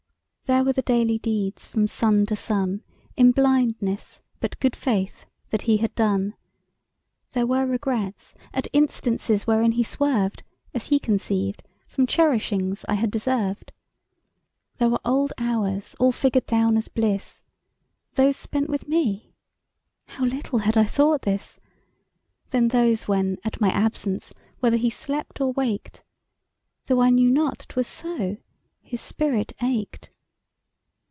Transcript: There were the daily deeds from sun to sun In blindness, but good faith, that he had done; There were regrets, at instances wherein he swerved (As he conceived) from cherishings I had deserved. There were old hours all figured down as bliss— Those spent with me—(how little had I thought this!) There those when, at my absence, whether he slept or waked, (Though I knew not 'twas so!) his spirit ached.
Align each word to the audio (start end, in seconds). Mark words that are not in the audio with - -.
There 0.45 0.65
were 0.65 0.73
the 0.73 0.81
daily 0.81 1.17
deeds 1.17 1.65
from 1.65 1.87
sun 1.87 2.25
to 2.25 2.35
sun 2.35 2.83
In 3.15 3.31
blindness, 3.31 4.21
but 4.41 4.59
good 4.59 4.75
faith, 4.75 5.25
that 5.49 5.61
he 5.61 5.77
had 5.77 5.95
done; 5.95 6.33
There 7.31 7.47
were 7.47 7.65
regrets, 7.65 8.35
at 8.53 8.67
instances 8.73 9.47
wherein 9.47 9.71
he 9.71 9.81
swerved 9.83 10.43
(As 10.73 10.87
he 10.87 10.99
conceived) 10.99 11.63
from 11.87 12.05
cherishings 12.05 12.83
I 12.89 12.95
had 12.95 13.09
deserved. 13.11 13.71
There 14.77 14.89
were 14.89 14.99
old 15.05 15.31
hours 15.37 15.95
all 16.01 16.11
figured 16.11 16.47
down 16.47 16.75
as 16.75 16.89
bliss— 16.89 17.43
Those 18.15 18.35
spent 18.35 18.69
with 18.69 18.89
me—(how 18.89 20.25
little 20.25 20.59
had 20.59 20.75
I 20.75 20.83
thought 20.83 21.21
this!) 21.21 21.61
There 22.49 22.67
those 22.67 23.07
when, 23.07 23.37
at 23.45 23.61
my 23.61 23.69
absence, 23.69 24.33
whether 24.59 24.75
he 24.75 24.89
slept 24.89 25.39
or 25.39 25.53
waked, 25.53 26.03
(Though 26.87 26.99
I 26.99 27.09
knew 27.09 27.31
not 27.31 27.67
'twas 27.69 27.87
so!) 27.87 28.35
his 28.81 28.99
spirit 28.99 29.53
ached. 29.63 30.09